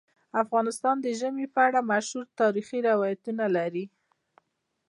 [0.43, 3.85] افغانستان د ژمی په اړه مشهور تاریخی روایتونه لري.